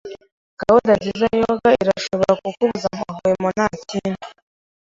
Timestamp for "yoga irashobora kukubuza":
1.41-2.87